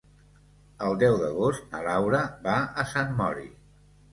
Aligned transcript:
El 0.87 0.95
deu 1.03 1.17
d'agost 1.19 1.67
na 1.75 1.83
Laura 1.89 2.25
va 2.49 2.57
a 2.85 2.89
Sant 2.95 3.17
Mori. 3.21 3.49